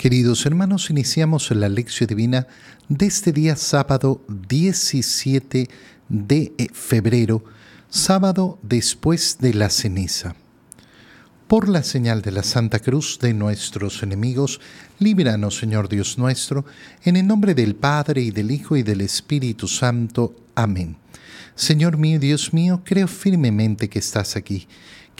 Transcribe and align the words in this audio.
Queridos 0.00 0.46
hermanos, 0.46 0.88
iniciamos 0.88 1.50
la 1.50 1.68
lección 1.68 2.06
divina 2.06 2.46
de 2.88 3.04
este 3.04 3.32
día 3.32 3.54
sábado 3.54 4.24
17 4.48 5.68
de 6.08 6.52
febrero, 6.72 7.44
sábado 7.90 8.58
después 8.62 9.36
de 9.40 9.52
la 9.52 9.68
ceniza. 9.68 10.36
Por 11.48 11.68
la 11.68 11.82
señal 11.82 12.22
de 12.22 12.30
la 12.30 12.42
Santa 12.42 12.78
Cruz 12.78 13.18
de 13.20 13.34
nuestros 13.34 14.02
enemigos, 14.02 14.62
líbranos, 15.00 15.58
Señor 15.58 15.90
Dios 15.90 16.16
nuestro, 16.16 16.64
en 17.04 17.16
el 17.16 17.26
nombre 17.26 17.54
del 17.54 17.74
Padre 17.74 18.22
y 18.22 18.30
del 18.30 18.52
Hijo 18.52 18.78
y 18.78 18.82
del 18.82 19.02
Espíritu 19.02 19.68
Santo. 19.68 20.34
Amén. 20.54 20.96
Señor 21.54 21.98
mío, 21.98 22.18
Dios 22.18 22.54
mío, 22.54 22.80
creo 22.86 23.06
firmemente 23.06 23.90
que 23.90 23.98
estás 23.98 24.34
aquí 24.34 24.66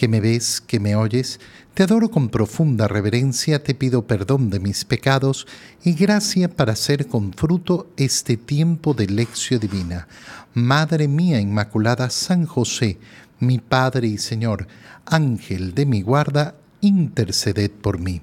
que 0.00 0.08
me 0.08 0.20
ves, 0.20 0.62
que 0.62 0.80
me 0.80 0.96
oyes, 0.96 1.40
te 1.74 1.82
adoro 1.82 2.10
con 2.10 2.30
profunda 2.30 2.88
reverencia, 2.88 3.62
te 3.62 3.74
pido 3.74 4.06
perdón 4.06 4.48
de 4.48 4.58
mis 4.58 4.86
pecados 4.86 5.46
y 5.84 5.92
gracia 5.92 6.48
para 6.48 6.72
hacer 6.72 7.06
con 7.06 7.34
fruto 7.34 7.86
este 7.98 8.38
tiempo 8.38 8.94
de 8.94 9.08
lección 9.08 9.60
divina. 9.60 10.08
Madre 10.54 11.06
mía 11.06 11.38
Inmaculada, 11.38 12.08
San 12.08 12.46
José, 12.46 12.96
mi 13.40 13.58
Padre 13.58 14.08
y 14.08 14.16
Señor, 14.16 14.68
Ángel 15.04 15.74
de 15.74 15.84
mi 15.84 16.00
guarda, 16.00 16.54
interceded 16.80 17.70
por 17.70 17.98
mí. 17.98 18.22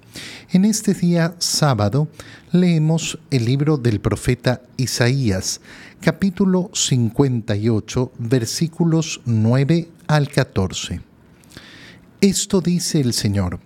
En 0.50 0.66
este 0.66 0.96
día 0.96 1.36
sábado 1.38 2.08
leemos 2.52 3.20
el 3.30 3.46
libro 3.46 3.78
del 3.78 4.00
profeta 4.00 4.64
Isaías, 4.78 5.62
capítulo 6.02 6.72
58, 6.74 8.14
versículos 8.18 9.22
9 9.26 9.90
al 10.08 10.28
14. 10.30 11.07
Esto 12.22 12.62
dice 12.62 13.00
el 13.00 13.14
Señor, 13.14 13.60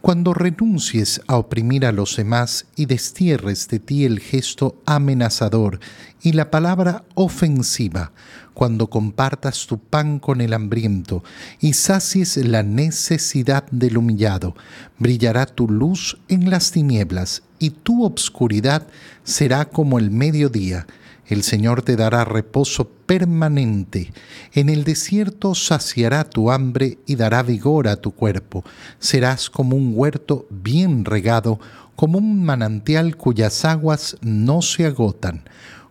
cuando 0.00 0.32
renuncies 0.32 1.20
a 1.26 1.36
oprimir 1.36 1.84
a 1.84 1.90
los 1.90 2.14
demás 2.14 2.66
y 2.76 2.86
destierres 2.86 3.66
de 3.66 3.80
ti 3.80 4.04
el 4.04 4.20
gesto 4.20 4.80
amenazador 4.86 5.80
y 6.22 6.30
la 6.30 6.48
palabra 6.48 7.02
ofensiva, 7.16 8.12
cuando 8.54 8.88
compartas 8.88 9.66
tu 9.66 9.78
pan 9.78 10.20
con 10.20 10.40
el 10.40 10.52
hambriento 10.52 11.24
y 11.58 11.72
sacies 11.72 12.36
la 12.36 12.62
necesidad 12.62 13.64
del 13.72 13.98
humillado, 13.98 14.54
brillará 15.00 15.44
tu 15.46 15.68
luz 15.68 16.18
en 16.28 16.50
las 16.50 16.70
tinieblas 16.70 17.42
y 17.58 17.70
tu 17.70 18.04
obscuridad 18.04 18.86
será 19.24 19.64
como 19.64 19.98
el 19.98 20.12
mediodía 20.12 20.86
el 21.28 21.42
Señor 21.42 21.82
te 21.82 21.94
dará 21.94 22.24
reposo 22.24 22.88
permanente. 23.06 24.12
En 24.52 24.68
el 24.68 24.84
desierto 24.84 25.54
saciará 25.54 26.24
tu 26.24 26.50
hambre 26.50 26.98
y 27.06 27.16
dará 27.16 27.42
vigor 27.42 27.86
a 27.86 27.96
tu 27.96 28.12
cuerpo. 28.12 28.64
Serás 28.98 29.50
como 29.50 29.76
un 29.76 29.92
huerto 29.94 30.46
bien 30.50 31.04
regado, 31.04 31.60
como 31.96 32.18
un 32.18 32.44
manantial 32.44 33.16
cuyas 33.16 33.64
aguas 33.64 34.16
no 34.22 34.62
se 34.62 34.86
agotan. 34.86 35.44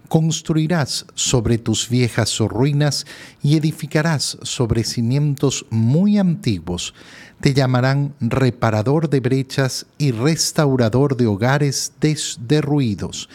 Construirás 0.08 1.06
sobre 1.16 1.58
tus 1.58 1.90
viejas 1.90 2.40
ruinas 2.40 3.06
y 3.44 3.58
edificarás 3.58 4.38
sobre 4.42 4.86
cimientos 4.86 5.66
muy 5.70 6.18
antiguos. 6.18 6.94
Te 7.42 7.54
llamarán 7.54 8.16
reparador 8.22 9.10
de 9.10 9.20
brechas 9.20 9.86
y 9.98 10.12
restaurador 10.12 11.18
de 11.18 11.28
hogares 11.28 11.92
derruidos. 12.40 13.30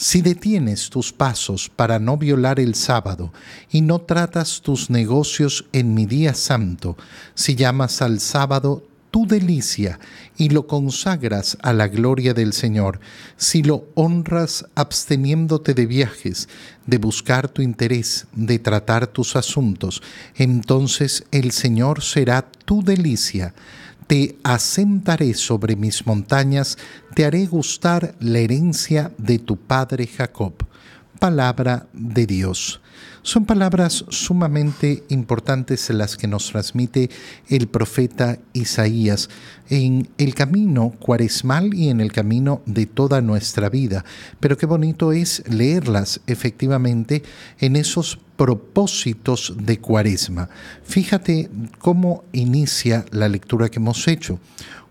Si 0.00 0.22
detienes 0.22 0.90
tus 0.90 1.12
pasos 1.12 1.68
para 1.68 1.98
no 1.98 2.16
violar 2.16 2.60
el 2.60 2.76
sábado 2.76 3.32
y 3.68 3.80
no 3.80 3.98
tratas 3.98 4.60
tus 4.62 4.90
negocios 4.90 5.64
en 5.72 5.92
mi 5.92 6.06
día 6.06 6.34
santo, 6.34 6.96
si 7.34 7.56
llamas 7.56 8.00
al 8.00 8.20
sábado 8.20 8.84
tu 9.10 9.26
delicia 9.26 9.98
y 10.36 10.50
lo 10.50 10.68
consagras 10.68 11.58
a 11.62 11.72
la 11.72 11.88
gloria 11.88 12.32
del 12.32 12.52
Señor, 12.52 13.00
si 13.36 13.64
lo 13.64 13.86
honras 13.96 14.66
absteniéndote 14.76 15.74
de 15.74 15.86
viajes, 15.86 16.48
de 16.86 16.98
buscar 16.98 17.48
tu 17.48 17.60
interés, 17.60 18.28
de 18.34 18.60
tratar 18.60 19.08
tus 19.08 19.34
asuntos, 19.34 20.00
entonces 20.36 21.24
el 21.32 21.50
Señor 21.50 22.04
será 22.04 22.48
tu 22.64 22.84
delicia 22.84 23.52
te 24.08 24.38
asentaré 24.42 25.34
sobre 25.34 25.76
mis 25.76 26.06
montañas, 26.06 26.78
te 27.14 27.26
haré 27.26 27.46
gustar 27.46 28.14
la 28.20 28.38
herencia 28.38 29.12
de 29.18 29.38
tu 29.38 29.56
padre 29.56 30.06
Jacob. 30.06 30.54
Palabra 31.20 31.86
de 31.92 32.26
Dios. 32.26 32.80
Son 33.28 33.44
palabras 33.44 34.06
sumamente 34.08 35.04
importantes 35.10 35.90
las 35.90 36.16
que 36.16 36.26
nos 36.26 36.50
transmite 36.50 37.10
el 37.50 37.68
profeta 37.68 38.38
Isaías 38.54 39.28
en 39.68 40.08
el 40.16 40.34
camino 40.34 40.94
cuaresmal 40.98 41.74
y 41.74 41.90
en 41.90 42.00
el 42.00 42.10
camino 42.10 42.62
de 42.64 42.86
toda 42.86 43.20
nuestra 43.20 43.68
vida. 43.68 44.02
Pero 44.40 44.56
qué 44.56 44.64
bonito 44.64 45.12
es 45.12 45.46
leerlas 45.46 46.22
efectivamente 46.26 47.22
en 47.58 47.76
esos 47.76 48.18
propósitos 48.38 49.54
de 49.58 49.78
cuaresma. 49.78 50.48
Fíjate 50.82 51.50
cómo 51.80 52.24
inicia 52.32 53.04
la 53.10 53.28
lectura 53.28 53.68
que 53.68 53.78
hemos 53.78 54.08
hecho. 54.08 54.40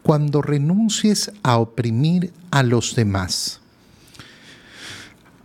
Cuando 0.04 0.44
renuncies 0.44 1.32
a 1.42 1.58
oprimir 1.58 2.32
a 2.52 2.62
los 2.62 2.94
demás. 2.96 3.62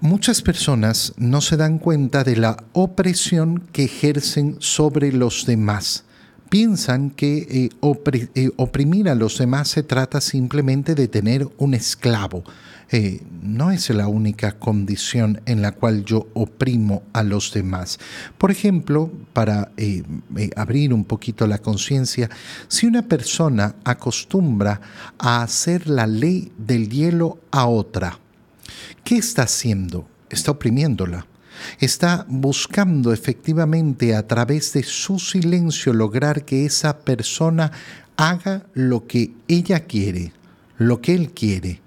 Muchas 0.02 0.42
personas 0.42 1.14
no 1.16 1.40
se 1.40 1.56
dan 1.56 1.78
cuenta 1.78 2.24
de 2.24 2.34
la 2.34 2.56
opresión 2.72 3.60
que 3.70 3.84
ejercen 3.84 4.56
sobre 4.58 5.12
los 5.12 5.46
demás. 5.46 6.02
Piensan 6.48 7.10
que 7.10 7.38
eh, 7.48 7.70
eh, 8.34 8.50
oprimir 8.56 9.08
a 9.08 9.14
los 9.14 9.38
demás 9.38 9.68
se 9.68 9.84
trata 9.84 10.20
simplemente 10.20 10.96
de 10.96 11.06
tener 11.06 11.48
un 11.56 11.74
esclavo. 11.74 12.42
Eh, 12.90 13.20
no 13.42 13.70
es 13.70 13.90
la 13.90 14.08
única 14.08 14.58
condición 14.58 15.40
en 15.46 15.62
la 15.62 15.70
cual 15.70 16.04
yo 16.04 16.26
oprimo 16.34 17.04
a 17.12 17.22
los 17.22 17.52
demás. 17.52 18.00
Por 18.38 18.50
ejemplo, 18.50 19.08
para 19.32 19.70
abrir 20.56 20.92
un 20.92 21.04
poquito 21.04 21.46
la 21.46 21.58
conciencia, 21.58 22.28
si 22.66 22.88
una 22.88 23.02
persona 23.02 23.76
acostumbra 23.84 24.80
a 25.16 25.44
hacer 25.44 25.86
la 25.86 26.08
ley 26.08 26.50
del 26.58 26.88
hielo 26.88 27.38
a 27.52 27.66
otra, 27.66 28.18
¿Qué 29.04 29.16
está 29.16 29.42
haciendo? 29.42 30.08
Está 30.30 30.52
oprimiéndola. 30.52 31.26
Está 31.80 32.24
buscando 32.28 33.12
efectivamente 33.12 34.14
a 34.14 34.26
través 34.26 34.72
de 34.72 34.82
su 34.82 35.18
silencio 35.18 35.92
lograr 35.92 36.44
que 36.44 36.64
esa 36.64 37.00
persona 37.00 37.72
haga 38.16 38.66
lo 38.74 39.06
que 39.06 39.32
ella 39.48 39.80
quiere, 39.80 40.32
lo 40.78 41.00
que 41.00 41.14
él 41.14 41.32
quiere. 41.32 41.80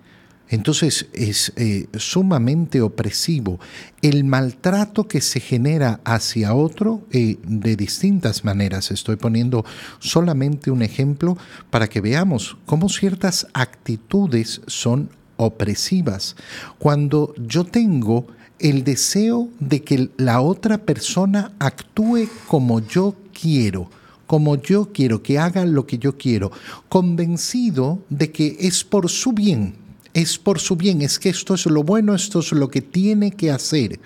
Entonces 0.47 1.07
es 1.13 1.53
eh, 1.55 1.87
sumamente 1.97 2.81
opresivo 2.81 3.59
el 4.01 4.23
maltrato 4.25 5.07
que 5.07 5.19
se 5.21 5.39
genera 5.39 6.01
hacia 6.03 6.53
otro 6.53 7.01
eh, 7.11 7.37
de 7.43 7.75
distintas 7.75 8.43
maneras. 8.45 8.91
Estoy 8.91 9.15
poniendo 9.15 9.65
solamente 9.99 10.69
un 10.69 10.83
ejemplo 10.83 11.35
para 11.71 11.87
que 11.87 12.01
veamos 12.01 12.57
cómo 12.65 12.89
ciertas 12.89 13.47
actitudes 13.53 14.61
son 14.67 15.09
opresivas. 15.37 16.35
Cuando 16.79 17.33
yo 17.37 17.63
tengo 17.63 18.27
el 18.59 18.83
deseo 18.83 19.49
de 19.59 19.83
que 19.83 20.09
la 20.17 20.41
otra 20.41 20.77
persona 20.79 21.51
actúe 21.59 22.27
como 22.47 22.79
yo 22.79 23.15
quiero, 23.39 23.89
como 24.27 24.55
yo 24.55 24.91
quiero, 24.91 25.21
que 25.21 25.37
haga 25.37 25.65
lo 25.65 25.85
que 25.85 25.97
yo 25.97 26.17
quiero, 26.17 26.51
convencido 26.89 27.99
de 28.09 28.31
que 28.31 28.57
es 28.59 28.83
por 28.83 29.09
su 29.09 29.33
bien, 29.33 29.75
es 30.13 30.37
por 30.37 30.59
su 30.59 30.75
bien, 30.75 31.01
es 31.01 31.19
que 31.19 31.29
esto 31.29 31.53
es 31.53 31.65
lo 31.65 31.83
bueno, 31.83 32.15
esto 32.15 32.39
es 32.39 32.51
lo 32.53 32.69
que 32.69 32.81
tiene 32.81 33.31
que 33.31 33.51
hacer, 33.51 33.99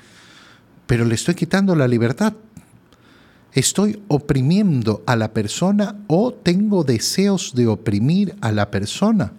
pero 0.88 1.06
le 1.06 1.16
estoy 1.16 1.35
quitando 1.35 1.75
la 1.75 1.88
libertad. 1.88 2.34
Estoy 3.51 4.00
oprimiendo 4.07 5.03
a 5.07 5.16
la 5.16 5.34
persona 5.34 5.95
o 6.07 6.31
tengo 6.31 6.84
deseos 6.84 7.53
de 7.56 7.68
oprimir 7.68 8.35
a 8.41 8.51
la 8.51 8.69
persona. 8.69 9.34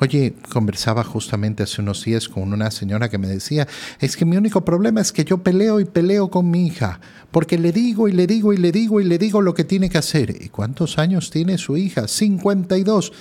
Oye, 0.00 0.34
conversaba 0.52 1.02
justamente 1.02 1.64
hace 1.64 1.82
unos 1.82 2.04
días 2.04 2.28
con 2.28 2.52
una 2.52 2.70
señora 2.70 3.08
que 3.08 3.18
me 3.18 3.26
decía, 3.26 3.66
es 3.98 4.16
que 4.16 4.24
mi 4.24 4.36
único 4.36 4.64
problema 4.64 5.00
es 5.00 5.12
que 5.12 5.24
yo 5.24 5.42
peleo 5.42 5.80
y 5.80 5.86
peleo 5.86 6.30
con 6.30 6.48
mi 6.50 6.66
hija, 6.66 7.00
porque 7.32 7.58
le 7.58 7.72
digo 7.72 8.08
y 8.08 8.12
le 8.12 8.28
digo 8.28 8.52
y 8.52 8.58
le 8.58 8.70
digo 8.70 9.00
y 9.00 9.04
le 9.04 9.18
digo 9.18 9.42
lo 9.42 9.54
que 9.54 9.64
tiene 9.64 9.90
que 9.90 9.98
hacer. 9.98 10.36
¿Y 10.40 10.50
cuántos 10.50 10.98
años 10.98 11.30
tiene 11.30 11.58
su 11.58 11.76
hija? 11.76 12.06
52. 12.06 13.12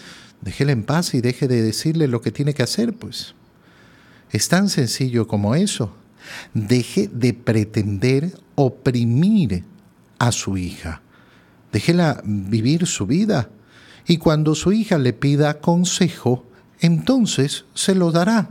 Déjela 0.41 0.71
en 0.71 0.83
paz 0.83 1.15
y 1.15 1.21
deje 1.21 1.47
de 1.47 1.63
decirle 1.63 2.07
lo 2.07 2.21
que 2.21 2.31
tiene 2.31 2.53
que 2.53 2.63
hacer, 2.63 2.93
pues. 2.93 3.33
Es 4.31 4.47
tan 4.47 4.69
sencillo 4.69 5.27
como 5.27 5.55
eso. 5.55 5.95
Deje 6.53 7.09
de 7.11 7.33
pretender 7.33 8.37
oprimir 8.53 9.63
a 10.19 10.31
su 10.31 10.57
hija. 10.57 11.01
Déjela 11.71 12.21
vivir 12.23 12.85
su 12.85 13.07
vida. 13.07 13.49
Y 14.05 14.17
cuando 14.17 14.53
su 14.53 14.71
hija 14.71 14.97
le 14.99 15.13
pida 15.13 15.59
consejo, 15.59 16.46
entonces 16.79 17.65
se 17.73 17.95
lo 17.95 18.11
dará. 18.11 18.49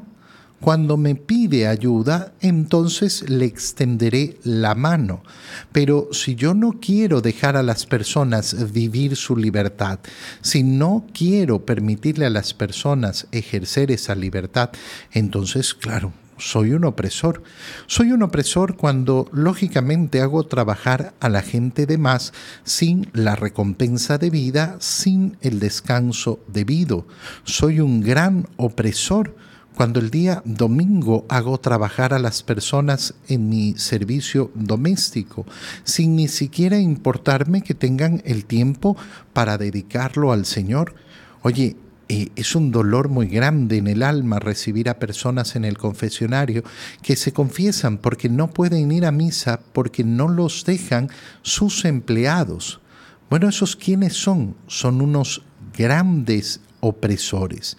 Cuando 0.61 0.97
me 0.97 1.15
pide 1.15 1.67
ayuda, 1.67 2.33
entonces 2.41 3.29
le 3.29 3.45
extenderé 3.45 4.39
la 4.43 4.75
mano. 4.75 5.23
Pero 5.71 6.09
si 6.13 6.35
yo 6.35 6.55
no 6.55 6.81
quiero 6.81 7.21
dejar 7.21 7.59
a 7.59 7.63
las 7.63 7.85
personas 7.85 8.73
vivir 8.73 9.17
su 9.17 9.37
libertad, 9.37 9.99
si 10.41 10.63
no 10.63 11.07
quiero 11.13 11.67
permitirle 11.67 12.25
a 12.25 12.31
las 12.31 12.55
personas 12.55 13.27
ejercer 13.33 13.91
esa 13.91 14.15
libertad, 14.15 14.71
entonces, 15.13 15.75
claro, 15.75 16.15
soy 16.39 16.73
un 16.73 16.85
opresor. 16.85 17.43
Soy 17.87 18.13
un 18.13 18.23
opresor 18.23 18.77
cuando 18.77 19.29
lógicamente 19.33 20.21
hago 20.21 20.45
trabajar 20.45 21.15
a 21.21 21.29
la 21.29 21.43
gente 21.43 21.87
de 21.87 21.99
más 21.99 22.33
sin 22.65 23.09
la 23.13 23.37
recompensa 23.37 24.19
debida, 24.19 24.77
sin 24.81 25.37
el 25.41 25.61
descanso 25.61 26.41
debido. 26.49 27.07
Soy 27.45 27.81
un 27.81 28.01
gran 28.01 28.49
opresor 28.57 29.35
cuando 29.75 30.01
el 30.01 30.11
día 30.11 30.43
domingo 30.47 31.27
hago 31.29 31.59
trabajar 31.59 32.15
a 32.15 32.19
las 32.19 32.43
personas 32.43 33.15
en 33.29 33.51
mi 33.51 33.75
servicio 33.77 34.51
doméstico, 34.55 35.45
sin 35.85 36.17
ni 36.17 36.29
siquiera 36.29 36.79
importarme 36.79 37.61
que 37.61 37.75
tengan 37.75 38.23
el 38.25 38.47
tiempo 38.47 38.97
para 39.35 39.59
dedicarlo 39.59 40.33
al 40.33 40.47
Señor. 40.47 40.95
Oye, 41.43 41.77
es 42.09 42.55
un 42.55 42.71
dolor 42.71 43.09
muy 43.09 43.27
grande 43.27 43.79
en 43.79 43.89
el 43.89 44.03
alma 44.03 44.39
recibir 44.39 44.89
a 44.89 44.99
personas 44.99 45.57
en 45.57 45.65
el 45.65 45.77
confesionario 45.77 46.63
que 47.03 47.17
se 47.17 47.33
confiesan 47.33 47.99
porque 47.99 48.29
no 48.29 48.49
pueden 48.49 48.93
ir 48.93 49.07
a 49.07 49.13
misa 49.13 49.61
porque 49.73 50.05
no 50.05 50.29
los 50.29 50.65
dejan 50.65 51.11
sus 51.43 51.85
empleados. 51.85 52.81
Bueno, 53.29 53.49
¿esos 53.49 53.75
quiénes 53.75 54.15
son? 54.15 54.55
Son 54.69 55.01
unos 55.01 55.43
grandes 55.77 56.61
opresores. 56.81 57.77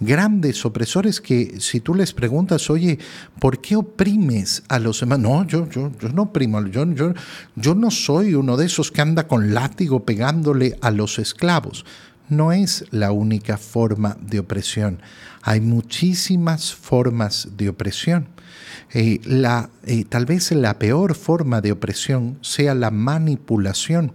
Grandes 0.00 0.64
opresores 0.64 1.20
que 1.20 1.56
si 1.60 1.80
tú 1.80 1.94
les 1.94 2.12
preguntas, 2.12 2.70
oye, 2.70 2.98
¿por 3.40 3.60
qué 3.60 3.74
oprimes 3.74 4.62
a 4.68 4.78
los 4.78 5.00
demás? 5.00 5.18
No, 5.18 5.44
yo, 5.44 5.68
yo, 5.68 5.90
yo 6.00 6.08
no 6.10 6.22
oprimo, 6.22 6.64
yo, 6.66 6.84
yo, 6.92 7.14
yo 7.56 7.74
no 7.74 7.90
soy 7.90 8.34
uno 8.34 8.56
de 8.56 8.66
esos 8.66 8.92
que 8.92 9.00
anda 9.00 9.26
con 9.26 9.54
látigo 9.54 10.04
pegándole 10.04 10.78
a 10.82 10.92
los 10.92 11.18
esclavos 11.18 11.84
no 12.28 12.52
es 12.52 12.84
la 12.90 13.12
única 13.12 13.56
forma 13.56 14.16
de 14.20 14.40
opresión. 14.40 15.00
Hay 15.42 15.60
muchísimas 15.60 16.74
formas 16.74 17.48
de 17.56 17.68
opresión. 17.68 18.28
Eh, 18.92 19.20
eh, 19.84 20.04
tal 20.08 20.26
vez 20.26 20.50
la 20.52 20.78
peor 20.78 21.14
forma 21.14 21.60
de 21.60 21.72
opresión 21.72 22.38
sea 22.40 22.74
la 22.74 22.90
manipulación. 22.90 24.12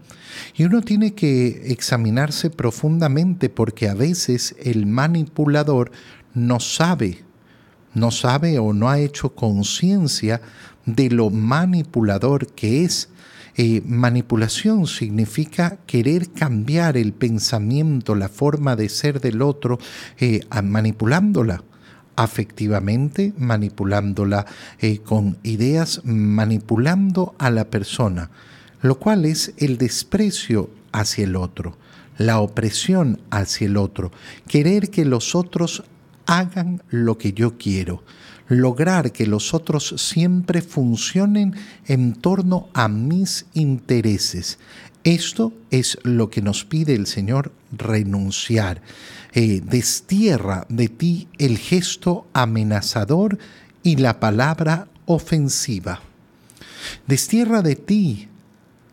Y 0.55 0.63
uno 0.63 0.81
tiene 0.81 1.13
que 1.13 1.71
examinarse 1.71 2.49
profundamente 2.49 3.49
porque 3.49 3.87
a 3.87 3.93
veces 3.93 4.55
el 4.61 4.85
manipulador 4.85 5.91
no 6.33 6.59
sabe, 6.59 7.23
no 7.93 8.11
sabe 8.11 8.57
o 8.59 8.73
no 8.73 8.89
ha 8.89 8.99
hecho 8.99 9.35
conciencia 9.35 10.41
de 10.85 11.09
lo 11.09 11.29
manipulador 11.29 12.47
que 12.47 12.83
es 12.83 13.09
eh, 13.55 13.81
manipulación 13.85 14.87
significa 14.87 15.77
querer 15.85 16.31
cambiar 16.31 16.97
el 16.97 17.13
pensamiento, 17.13 18.15
la 18.15 18.29
forma 18.29 18.75
de 18.75 18.89
ser 18.89 19.21
del 19.21 19.41
otro, 19.41 19.79
eh, 20.19 20.41
manipulándola 20.63 21.63
afectivamente, 22.15 23.33
manipulándola 23.37 24.45
eh, 24.79 24.99
con 24.99 25.37
ideas, 25.43 26.01
manipulando 26.03 27.35
a 27.37 27.49
la 27.49 27.65
persona, 27.65 28.29
lo 28.81 28.99
cual 28.99 29.25
es 29.25 29.53
el 29.57 29.77
desprecio 29.77 30.69
hacia 30.91 31.23
el 31.23 31.35
otro, 31.35 31.77
la 32.17 32.39
opresión 32.39 33.19
hacia 33.31 33.67
el 33.67 33.77
otro, 33.77 34.11
querer 34.47 34.89
que 34.89 35.05
los 35.05 35.35
otros 35.35 35.83
hagan 36.25 36.81
lo 36.89 37.17
que 37.17 37.33
yo 37.33 37.57
quiero 37.57 38.03
lograr 38.53 39.11
que 39.11 39.27
los 39.27 39.53
otros 39.53 39.95
siempre 39.97 40.61
funcionen 40.61 41.55
en 41.87 42.13
torno 42.13 42.69
a 42.73 42.87
mis 42.87 43.45
intereses. 43.53 44.59
Esto 45.03 45.53
es 45.69 45.97
lo 46.03 46.29
que 46.29 46.41
nos 46.41 46.63
pide 46.63 46.95
el 46.95 47.07
Señor 47.07 47.51
renunciar. 47.71 48.81
Eh, 49.33 49.61
destierra 49.63 50.65
de 50.69 50.87
ti 50.87 51.27
el 51.39 51.57
gesto 51.57 52.25
amenazador 52.33 53.37
y 53.81 53.97
la 53.97 54.19
palabra 54.19 54.87
ofensiva. 55.05 56.01
Destierra 57.07 57.61
de 57.61 57.75
ti 57.75 58.27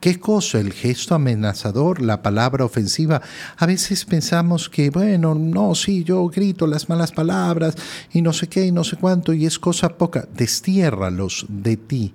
¿Qué 0.00 0.18
cosa? 0.18 0.58
El 0.58 0.72
gesto 0.72 1.14
amenazador, 1.14 2.00
la 2.00 2.22
palabra 2.22 2.64
ofensiva. 2.64 3.20
A 3.58 3.66
veces 3.66 4.06
pensamos 4.06 4.70
que, 4.70 4.88
bueno, 4.88 5.34
no, 5.34 5.74
sí, 5.74 6.04
yo 6.04 6.26
grito 6.28 6.66
las 6.66 6.88
malas 6.88 7.12
palabras 7.12 7.74
y 8.10 8.22
no 8.22 8.32
sé 8.32 8.48
qué 8.48 8.64
y 8.64 8.72
no 8.72 8.82
sé 8.82 8.96
cuánto 8.96 9.34
y 9.34 9.44
es 9.44 9.58
cosa 9.58 9.98
poca. 9.98 10.26
Destiérralos 10.34 11.44
de 11.48 11.76
ti. 11.76 12.14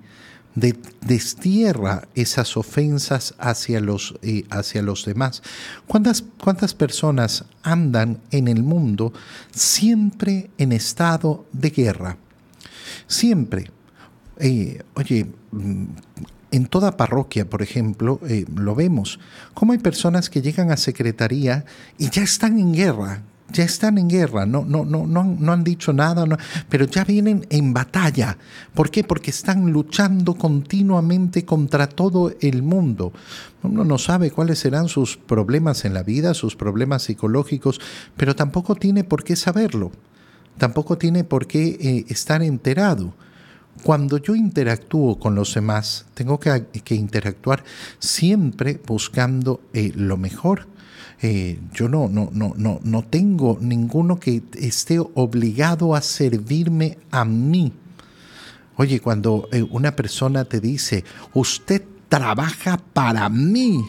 destierra 0.56 2.08
esas 2.14 2.56
ofensas 2.56 3.34
hacia 3.38 3.78
los, 3.78 4.14
eh, 4.22 4.44
hacia 4.50 4.82
los 4.82 5.04
demás. 5.04 5.42
¿Cuántas, 5.86 6.24
¿Cuántas 6.42 6.74
personas 6.74 7.44
andan 7.62 8.18
en 8.32 8.48
el 8.48 8.62
mundo 8.64 9.12
siempre 9.52 10.50
en 10.58 10.72
estado 10.72 11.46
de 11.52 11.70
guerra? 11.70 12.16
Siempre. 13.06 13.70
Eh, 14.38 14.82
oye, 14.94 15.26
mm, 15.52 15.84
en 16.50 16.66
toda 16.66 16.96
parroquia, 16.96 17.48
por 17.48 17.62
ejemplo, 17.62 18.20
eh, 18.28 18.44
lo 18.54 18.74
vemos, 18.74 19.18
cómo 19.54 19.72
hay 19.72 19.78
personas 19.78 20.30
que 20.30 20.42
llegan 20.42 20.70
a 20.70 20.76
secretaría 20.76 21.64
y 21.98 22.10
ya 22.10 22.22
están 22.22 22.58
en 22.58 22.72
guerra, 22.72 23.22
ya 23.52 23.64
están 23.64 23.98
en 23.98 24.08
guerra, 24.08 24.46
no, 24.46 24.64
no, 24.64 24.84
no, 24.84 25.06
no, 25.06 25.24
no 25.24 25.52
han 25.52 25.64
dicho 25.64 25.92
nada, 25.92 26.26
pero 26.68 26.84
ya 26.86 27.04
vienen 27.04 27.46
en 27.50 27.72
batalla. 27.72 28.38
¿Por 28.74 28.90
qué? 28.90 29.04
Porque 29.04 29.30
están 29.30 29.70
luchando 29.72 30.34
continuamente 30.34 31.44
contra 31.44 31.88
todo 31.88 32.32
el 32.40 32.62
mundo. 32.62 33.12
Uno 33.62 33.84
no 33.84 33.98
sabe 33.98 34.30
cuáles 34.30 34.58
serán 34.58 34.88
sus 34.88 35.16
problemas 35.16 35.84
en 35.84 35.94
la 35.94 36.02
vida, 36.02 36.34
sus 36.34 36.56
problemas 36.56 37.04
psicológicos, 37.04 37.80
pero 38.16 38.34
tampoco 38.34 38.74
tiene 38.74 39.04
por 39.04 39.24
qué 39.24 39.36
saberlo, 39.36 39.92
tampoco 40.58 40.98
tiene 40.98 41.24
por 41.24 41.46
qué 41.46 41.76
eh, 41.80 42.04
estar 42.08 42.42
enterado. 42.42 43.14
Cuando 43.82 44.18
yo 44.18 44.34
interactúo 44.34 45.18
con 45.18 45.34
los 45.34 45.54
demás, 45.54 46.06
tengo 46.14 46.40
que, 46.40 46.66
interactuar 46.90 47.62
siempre 47.98 48.80
buscando 48.84 49.60
eh, 49.72 49.92
lo 49.94 50.16
mejor. 50.16 50.66
Eh, 51.22 51.58
yo 51.72 51.88
no, 51.88 52.08
no, 52.08 52.30
no, 52.32 52.54
no, 52.56 52.80
no 52.82 53.02
tengo 53.04 53.58
ninguno 53.60 54.18
que 54.18 54.42
esté 54.54 54.98
obligado 54.98 55.94
a 55.94 56.02
servirme 56.02 56.98
a 57.10 57.24
mí. 57.24 57.72
Oye, 58.76 59.00
cuando 59.00 59.48
eh, 59.52 59.62
una 59.62 59.96
persona 59.96 60.44
te 60.44 60.60
dice, 60.60 61.04
usted 61.32 61.82
trabaja 62.08 62.78
para 62.92 63.28
mí, 63.28 63.84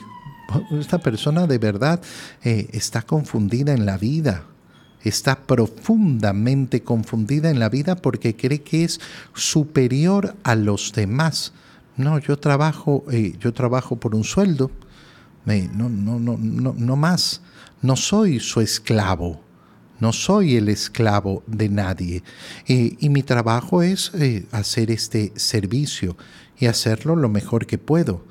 esta 0.80 1.00
persona 1.00 1.46
de 1.48 1.58
verdad 1.58 2.02
está 2.42 3.02
confundida 3.02 3.74
en 3.74 3.86
la 3.86 3.98
vida 3.98 4.46
está 5.08 5.44
profundamente 5.44 6.82
confundida 6.82 7.50
en 7.50 7.60
la 7.60 7.70
vida 7.70 7.96
porque 7.96 8.36
cree 8.36 8.62
que 8.62 8.84
es 8.84 9.00
superior 9.34 10.36
a 10.44 10.56
los 10.56 10.94
demás. 10.94 11.54
No, 11.96 12.20
yo 12.20 12.38
trabajo, 12.38 13.04
eh, 13.12 13.34
yo 13.40 13.54
trabajo 13.54 13.96
por 13.96 14.16
un 14.16 14.24
sueldo, 14.24 14.72
no, 15.46 15.90
no, 15.90 16.20
no, 16.20 16.38
no, 16.38 16.76
no 16.78 16.96
más. 16.96 17.42
No 17.82 17.96
soy 17.96 18.40
su 18.40 18.60
esclavo, 18.60 19.42
no 20.00 20.12
soy 20.12 20.56
el 20.56 20.68
esclavo 20.68 21.44
de 21.48 21.70
nadie. 21.70 22.24
y 22.68 23.10
mi 23.10 23.24
trabajo 23.24 23.82
es 23.82 24.12
eh, 24.16 24.46
hacer 24.52 24.92
este 24.92 25.32
servicio 25.36 26.18
y 26.60 26.66
hacerlo 26.66 27.16
lo 27.16 27.30
mejor 27.30 27.66
que 27.66 27.78
puedo. 27.78 28.26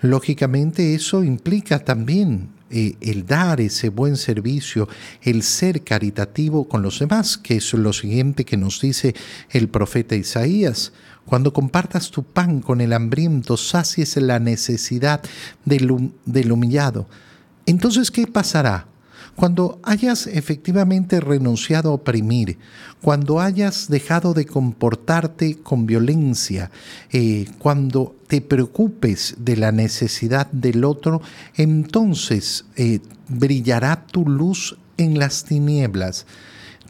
Lógicamente 0.00 0.94
eso 0.94 1.24
implica 1.24 1.80
también 1.80 2.50
eh, 2.76 2.96
el 3.00 3.24
dar 3.24 3.60
ese 3.60 3.88
buen 3.88 4.16
servicio, 4.16 4.88
el 5.22 5.44
ser 5.44 5.84
caritativo 5.84 6.68
con 6.68 6.82
los 6.82 6.98
demás, 6.98 7.38
que 7.38 7.54
es 7.54 7.72
lo 7.72 7.92
siguiente 7.92 8.44
que 8.44 8.56
nos 8.56 8.80
dice 8.80 9.14
el 9.50 9.68
profeta 9.68 10.16
Isaías. 10.16 10.92
Cuando 11.24 11.52
compartas 11.52 12.10
tu 12.10 12.24
pan 12.24 12.60
con 12.60 12.80
el 12.80 12.92
hambriento, 12.92 13.56
sacies 13.56 14.16
la 14.16 14.40
necesidad 14.40 15.22
del, 15.64 16.10
del 16.24 16.50
humillado. 16.50 17.06
Entonces, 17.64 18.10
¿qué 18.10 18.26
pasará? 18.26 18.88
Cuando 19.36 19.80
hayas 19.82 20.28
efectivamente 20.28 21.20
renunciado 21.20 21.90
a 21.90 21.94
oprimir, 21.94 22.56
cuando 23.00 23.40
hayas 23.40 23.88
dejado 23.88 24.32
de 24.32 24.46
comportarte 24.46 25.56
con 25.56 25.86
violencia, 25.86 26.70
eh, 27.10 27.46
cuando 27.58 28.14
te 28.28 28.40
preocupes 28.40 29.34
de 29.38 29.56
la 29.56 29.72
necesidad 29.72 30.46
del 30.52 30.84
otro, 30.84 31.20
entonces 31.56 32.64
eh, 32.76 33.00
brillará 33.28 34.06
tu 34.06 34.28
luz 34.28 34.76
en 34.96 35.18
las 35.18 35.44
tinieblas. 35.44 36.26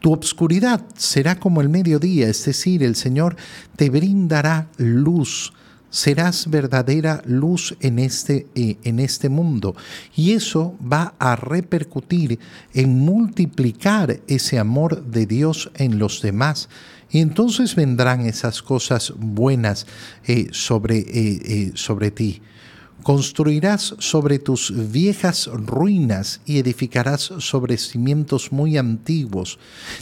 Tu 0.01 0.13
obscuridad 0.13 0.85
será 0.99 1.41
como 1.41 1.63
el 1.63 1.71
mediodía, 1.71 2.29
es 2.29 2.45
decir, 2.45 2.83
el 2.83 2.95
Señor 2.95 3.37
te 3.77 3.89
brindará 3.89 4.69
luz 4.77 5.55
serás 5.95 6.51
verdadera 6.51 7.23
luz 7.25 7.77
en 7.79 8.01
este, 8.01 8.49
eh, 8.57 8.79
en 8.83 8.99
este 8.99 9.29
mundo. 9.29 9.77
Y 10.17 10.33
eso 10.33 10.77
va 10.81 11.15
a 11.21 11.37
repercutir 11.37 12.41
en 12.73 12.99
multiplicar 12.99 14.21
ese 14.27 14.59
amor 14.59 15.05
de 15.05 15.27
Dios 15.27 15.71
en 15.77 16.01
los 16.01 16.21
demás. 16.21 16.69
Y 17.13 17.21
entonces 17.21 17.77
vendrán 17.77 18.23
esas 18.23 18.61
cosas 18.61 19.13
buenas 19.17 19.87
eh, 20.27 20.49
sobre, 20.51 20.99
eh, 20.99 21.71
sobre 21.77 22.11
ti. 22.11 22.43
Construirás 23.05 23.95
sobre 24.01 24.41
tus 24.41 24.91
viejas 24.91 25.47
ruinas 25.47 26.41
y 26.45 26.59
edificarás 26.59 27.21
sobre 27.39 27.79
cimientos 27.79 28.51
muy 28.51 28.79
antiguos. 28.79 29.61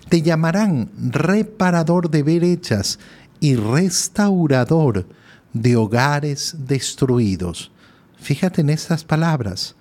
Te 0.09 0.23
llamarán 0.23 0.91
reparador 0.97 2.09
de 2.09 2.23
berechas 2.23 2.99
y 3.41 3.57
restaurador 3.57 5.05
de 5.53 5.77
hogares 5.77 6.57
destruidos. 6.59 7.71
Fíjate 8.19 8.61
en 8.61 8.71
estas 8.71 9.05
palabras. 9.05 9.75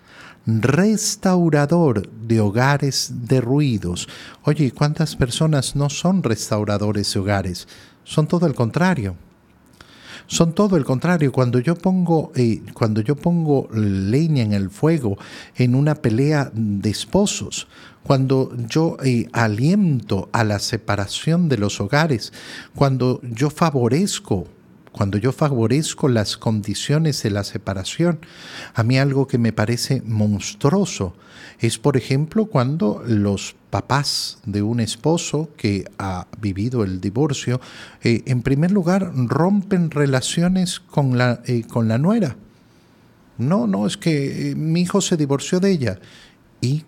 Restaurador 0.45 2.09
de 2.09 2.39
hogares 2.39 3.11
derruidos. 3.27 4.07
Oye, 4.43 4.71
¿cuántas 4.71 5.15
personas 5.15 5.75
no 5.75 5.89
son 5.89 6.23
restauradores 6.23 7.13
de 7.13 7.19
hogares? 7.19 7.67
Son 8.03 8.27
todo 8.27 8.47
el 8.47 8.55
contrario. 8.55 9.15
Son 10.25 10.53
todo 10.53 10.77
el 10.77 10.85
contrario. 10.85 11.31
Cuando 11.31 11.59
yo 11.59 11.75
pongo, 11.75 12.31
eh, 12.35 12.63
cuando 12.73 13.01
yo 13.01 13.15
pongo 13.15 13.67
leña 13.73 14.41
en 14.41 14.53
el 14.53 14.69
fuego 14.69 15.17
en 15.55 15.75
una 15.75 15.93
pelea 15.93 16.51
de 16.53 16.89
esposos, 16.89 17.67
cuando 18.01 18.55
yo 18.67 18.97
eh, 19.03 19.27
aliento 19.33 20.29
a 20.31 20.43
la 20.43 20.59
separación 20.59 21.49
de 21.49 21.57
los 21.57 21.79
hogares, 21.81 22.33
cuando 22.73 23.19
yo 23.23 23.49
favorezco 23.49 24.47
cuando 24.91 25.17
yo 25.17 25.31
favorezco 25.31 26.09
las 26.09 26.37
condiciones 26.37 27.23
de 27.23 27.31
la 27.31 27.43
separación, 27.43 28.19
a 28.73 28.83
mí 28.83 28.99
algo 28.99 29.27
que 29.27 29.37
me 29.37 29.53
parece 29.53 30.01
monstruoso 30.05 31.15
es, 31.59 31.77
por 31.77 31.95
ejemplo, 31.95 32.45
cuando 32.45 33.03
los 33.05 33.55
papás 33.69 34.39
de 34.45 34.61
un 34.61 34.79
esposo 34.79 35.49
que 35.55 35.85
ha 35.97 36.27
vivido 36.39 36.83
el 36.83 36.99
divorcio, 36.99 37.61
eh, 38.03 38.23
en 38.25 38.41
primer 38.41 38.71
lugar, 38.71 39.11
rompen 39.15 39.91
relaciones 39.91 40.79
con 40.79 41.17
la, 41.17 41.41
eh, 41.45 41.63
con 41.67 41.87
la 41.87 41.97
nuera. 41.97 42.35
No, 43.37 43.67
no, 43.67 43.87
es 43.87 43.95
que 43.95 44.51
eh, 44.51 44.55
mi 44.55 44.81
hijo 44.81 45.01
se 45.01 45.17
divorció 45.17 45.59
de 45.59 45.71
ella 45.71 45.99
y 46.59 46.83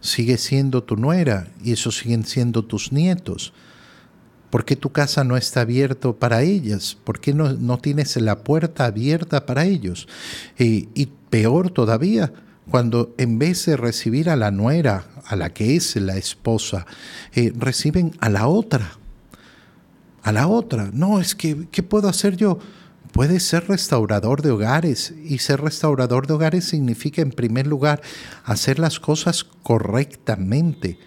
sigue 0.00 0.38
siendo 0.38 0.82
tu 0.84 0.96
nuera 0.96 1.48
y 1.62 1.72
esos 1.72 1.98
siguen 1.98 2.24
siendo 2.24 2.64
tus 2.64 2.92
nietos. 2.92 3.52
¿Por 4.50 4.64
qué 4.64 4.76
tu 4.76 4.90
casa 4.90 5.24
no 5.24 5.36
está 5.36 5.62
abierta 5.62 6.12
para 6.12 6.42
ellas? 6.42 6.96
¿Por 7.04 7.20
qué 7.20 7.34
no, 7.34 7.78
tienes 7.78 8.16
la 8.16 8.44
puerta 8.44 8.86
abierta 8.86 9.46
para 9.46 9.64
ellos? 9.64 10.08
y 10.58 11.08
peor 11.30 11.70
todavía, 11.70 12.32
cuando 12.70 13.14
en 13.18 13.38
vez 13.38 13.66
de 13.66 13.76
recibir 13.76 14.30
a 14.30 14.36
la 14.36 14.50
nuera, 14.50 15.06
a 15.26 15.36
la 15.36 15.52
que 15.52 15.76
es 15.76 15.96
la 15.96 16.16
esposa, 16.16 16.86
eh, 17.34 17.52
reciben 17.56 18.12
a 18.20 18.28
la 18.28 18.48
otra. 18.48 18.98
A 20.22 20.32
la 20.32 20.48
otra. 20.48 20.90
No, 20.92 21.20
es 21.20 21.34
que, 21.34 21.68
¿qué 21.70 21.82
puedo 21.82 22.08
hacer 22.08 22.36
yo? 22.36 22.58
Puedes 23.12 23.44
ser 23.44 23.68
restaurador 23.68 24.42
de 24.42 24.50
hogares 24.50 25.14
y 25.24 25.38
ser 25.38 25.60
restaurador 25.60 26.26
de 26.26 26.34
hogares 26.34 26.64
significa 26.64 27.22
en 27.22 27.30
primer 27.30 27.66
lugar 27.66 28.02
hacer 28.44 28.78
las 28.78 29.00
cosas 29.00 29.44
correctamente 29.62 30.98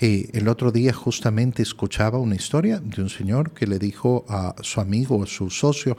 el 0.00 0.48
otro 0.48 0.72
día 0.72 0.94
justamente 0.94 1.62
escuchaba 1.62 2.18
una 2.18 2.34
historia 2.34 2.80
de 2.80 3.02
un 3.02 3.10
señor 3.10 3.50
que 3.50 3.66
le 3.66 3.78
dijo 3.78 4.24
a 4.30 4.54
su 4.62 4.80
amigo, 4.80 5.22
a 5.22 5.26
su 5.26 5.50
socio, 5.50 5.96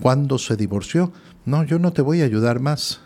cuando 0.00 0.38
se 0.38 0.56
divorció, 0.56 1.12
no, 1.46 1.64
yo 1.64 1.80
no 1.80 1.92
te 1.92 2.00
voy 2.00 2.22
a 2.22 2.26
ayudar 2.26 2.60
más, 2.60 3.00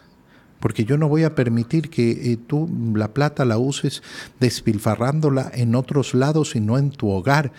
porque 0.60 0.84
yo 0.84 0.98
no 0.98 1.08
voy 1.08 1.22
a 1.22 1.34
permitir 1.34 1.88
que 1.88 2.32
eh, 2.32 2.36
tú 2.36 2.68
la 2.94 3.14
plata 3.14 3.46
la 3.46 3.56
uses 3.56 4.02
despilfarrándola 4.38 5.50
en 5.54 5.74
otros 5.74 6.12
lados 6.12 6.56
y 6.56 6.60
no 6.60 6.76
en 6.76 6.90
tu 6.90 7.08
hogar. 7.08 7.52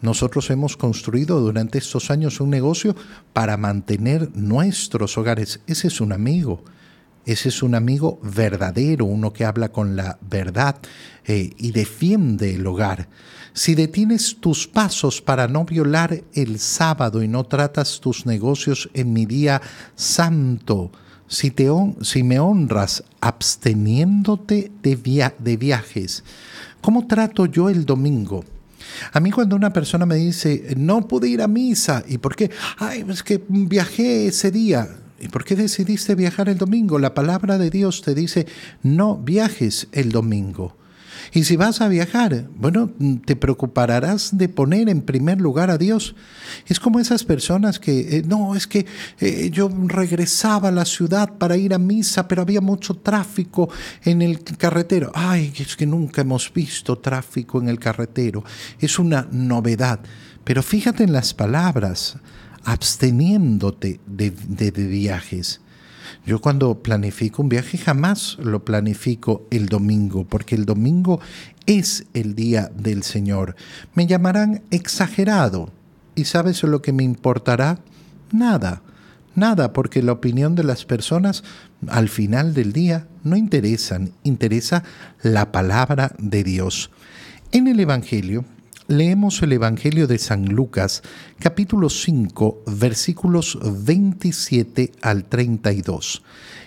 Nosotros 0.00 0.48
hemos 0.50 0.78
construido 0.78 1.40
durante 1.40 1.76
estos 1.76 2.10
años 2.10 2.40
un 2.40 2.48
negocio 2.48 2.96
para 3.34 3.58
mantener 3.58 4.30
nuestros 4.34 5.18
hogares. 5.18 5.60
Ese 5.66 5.88
es 5.88 6.00
un 6.00 6.12
amigo. 6.12 6.62
Ese 7.26 7.48
es 7.48 7.62
un 7.62 7.74
amigo 7.74 8.18
verdadero, 8.22 9.06
uno 9.06 9.32
que 9.32 9.44
habla 9.44 9.70
con 9.70 9.96
la 9.96 10.18
verdad 10.20 10.76
eh, 11.24 11.50
y 11.56 11.72
defiende 11.72 12.54
el 12.54 12.66
hogar. 12.66 13.08
Si 13.54 13.74
detienes 13.74 14.36
tus 14.40 14.66
pasos 14.66 15.22
para 15.22 15.48
no 15.48 15.64
violar 15.64 16.22
el 16.34 16.58
sábado 16.58 17.22
y 17.22 17.28
no 17.28 17.44
tratas 17.44 18.00
tus 18.00 18.26
negocios 18.26 18.90
en 18.92 19.12
mi 19.12 19.24
día 19.24 19.62
santo, 19.94 20.90
si, 21.26 21.50
te 21.50 21.68
si 22.02 22.22
me 22.22 22.38
honras 22.38 23.04
absteniéndote 23.20 24.70
de, 24.82 25.32
de 25.38 25.56
viajes, 25.56 26.24
¿cómo 26.82 27.06
trato 27.06 27.46
yo 27.46 27.70
el 27.70 27.86
domingo? 27.86 28.44
A 29.12 29.20
mí 29.20 29.30
cuando 29.30 29.56
una 29.56 29.72
persona 29.72 30.04
me 30.04 30.16
dice, 30.16 30.74
no 30.76 31.08
pude 31.08 31.28
ir 31.28 31.40
a 31.40 31.48
misa, 31.48 32.04
¿y 32.06 32.18
por 32.18 32.36
qué? 32.36 32.50
Ay, 32.76 33.04
es 33.08 33.22
que 33.22 33.42
viajé 33.48 34.26
ese 34.26 34.50
día. 34.50 34.88
¿Y 35.20 35.28
por 35.28 35.44
qué 35.44 35.54
decidiste 35.56 36.14
viajar 36.14 36.48
el 36.48 36.58
domingo? 36.58 36.98
La 36.98 37.14
palabra 37.14 37.58
de 37.58 37.70
Dios 37.70 38.02
te 38.02 38.14
dice, 38.14 38.46
no 38.82 39.16
viajes 39.16 39.88
el 39.92 40.10
domingo. 40.10 40.76
Y 41.32 41.44
si 41.44 41.56
vas 41.56 41.80
a 41.80 41.88
viajar, 41.88 42.48
bueno, 42.56 42.90
te 43.24 43.36
preocuparás 43.36 44.36
de 44.36 44.48
poner 44.48 44.88
en 44.88 45.02
primer 45.02 45.40
lugar 45.40 45.70
a 45.70 45.78
Dios. 45.78 46.14
Es 46.66 46.78
como 46.78 47.00
esas 47.00 47.24
personas 47.24 47.78
que, 47.78 48.18
eh, 48.18 48.22
no, 48.26 48.54
es 48.54 48.66
que 48.66 48.86
eh, 49.20 49.50
yo 49.52 49.70
regresaba 49.86 50.68
a 50.68 50.72
la 50.72 50.84
ciudad 50.84 51.38
para 51.38 51.56
ir 51.56 51.74
a 51.74 51.78
misa, 51.78 52.28
pero 52.28 52.42
había 52.42 52.60
mucho 52.60 52.94
tráfico 52.94 53.68
en 54.04 54.22
el 54.22 54.42
carretero. 54.42 55.10
Ay, 55.14 55.52
es 55.58 55.76
que 55.76 55.86
nunca 55.86 56.20
hemos 56.20 56.52
visto 56.52 56.98
tráfico 56.98 57.60
en 57.60 57.68
el 57.68 57.78
carretero. 57.78 58.44
Es 58.78 58.98
una 58.98 59.26
novedad. 59.30 60.00
Pero 60.44 60.62
fíjate 60.62 61.04
en 61.04 61.12
las 61.12 61.32
palabras 61.32 62.18
absteniéndote 62.64 64.00
de, 64.06 64.30
viajes. 64.70 65.60
Yo 66.26 66.40
cuando 66.40 66.82
planifico 66.82 67.42
un 67.42 67.48
viaje 67.48 67.78
jamás 67.78 68.36
lo 68.40 68.64
planifico 68.64 69.46
el 69.50 69.66
domingo, 69.66 70.24
porque 70.24 70.54
el 70.54 70.64
domingo 70.64 71.20
es 71.66 72.06
el 72.14 72.34
día 72.34 72.70
del 72.76 73.02
Señor. 73.02 73.56
Me 73.94 74.06
llamarán 74.06 74.62
exagerado. 74.70 75.70
¿Y 76.14 76.24
sabes 76.24 76.62
lo 76.62 76.80
que 76.80 76.92
me 76.92 77.02
importará? 77.02 77.80
Nada, 78.30 78.82
nada, 79.34 79.72
porque 79.72 80.02
la 80.02 80.12
opinión 80.12 80.54
de 80.54 80.64
las 80.64 80.84
personas 80.84 81.42
al 81.88 82.08
final 82.08 82.54
del 82.54 82.72
día 82.72 83.06
no 83.22 83.36
interesan, 83.36 84.12
interesa 84.22 84.84
la 85.22 85.52
palabra 85.52 86.14
de 86.18 86.44
Dios. 86.44 86.90
En 87.52 87.66
el 87.66 87.80
Evangelio 87.80 88.44
Leemos 88.86 89.42
el 89.42 89.54
Evangelio 89.54 90.06
de 90.06 90.18
San 90.18 90.44
Lucas, 90.44 91.02
capítulo 91.38 91.88
5, 91.88 92.64
versículos 92.66 93.58
27 93.62 94.92
al 95.00 95.24
32. 95.24 96.22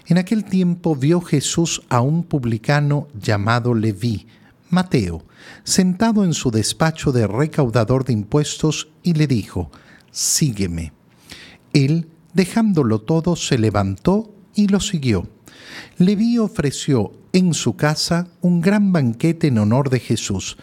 En 0.07 0.17
aquel 0.17 0.43
tiempo 0.43 0.95
vio 0.95 1.21
Jesús 1.21 1.83
a 1.89 2.01
un 2.01 2.24
publicano 2.24 3.07
llamado 3.13 3.75
Leví, 3.75 4.25
Mateo, 4.71 5.25
sentado 5.63 6.24
en 6.24 6.33
su 6.33 6.50
despacho 6.50 7.12
de 7.12 7.27
recaudador 7.27 8.03
de 8.03 8.13
impuestos 8.13 8.88
y 9.03 9.13
le 9.13 9.27
dijo, 9.27 9.69
Sígueme. 10.09 10.93
Él, 11.74 12.07
dejándolo 12.33 13.00
todo, 13.00 13.36
se 13.36 13.59
levantó 13.59 14.33
y 14.55 14.69
lo 14.69 14.79
siguió. 14.79 15.29
Leví 16.00 16.39
ofreció 16.39 17.12
en 17.38 17.53
su 17.53 17.75
casa 17.75 18.27
un 18.41 18.62
gran 18.62 18.91
banquete 18.91 19.48
en 19.48 19.60
honor 19.60 19.91
de 19.91 20.00
Jesús, 20.00 20.58